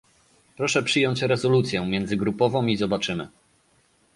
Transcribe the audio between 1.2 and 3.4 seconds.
rezolucję międzygrupową i zobaczymy